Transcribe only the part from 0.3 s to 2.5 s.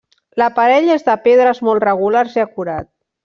L'aparell és de pedres molt regulars i